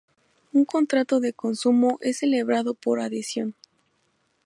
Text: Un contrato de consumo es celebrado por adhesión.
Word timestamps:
Un 0.55 0.65
contrato 0.65 1.19
de 1.19 1.31
consumo 1.31 1.99
es 2.01 2.17
celebrado 2.17 2.73
por 2.73 2.99
adhesión. 3.01 3.53